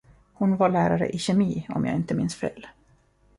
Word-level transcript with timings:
Hon 0.33 0.57
var 0.57 0.69
lärare 0.69 1.09
i 1.09 1.17
kemi, 1.19 1.67
om 1.69 1.85
jag 1.85 1.95
inte 1.95 2.13
minns 2.15 2.35
fel. 2.35 2.67